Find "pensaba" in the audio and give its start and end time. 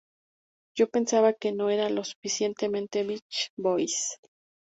0.89-1.33